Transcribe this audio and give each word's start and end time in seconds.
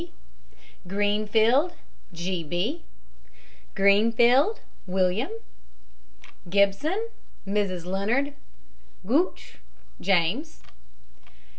P. 0.01 0.11
GREENFIELD, 0.87 1.73
G. 2.11 2.43
B. 2.43 2.81
GREENFIELD, 3.75 4.59
WILLIAM. 4.87 5.29
GIBSON, 6.49 7.07
MRS. 7.45 7.85
LEONARD. 7.85 8.33
GOOGHT, 9.05 9.57
JAMES. 10.01 10.63